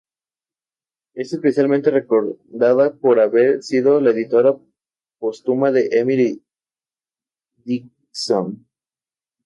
[1.13, 4.57] Es especialmente recordada por haber sido la editora
[5.19, 6.43] póstuma de Emily
[7.57, 8.65] Dickinson.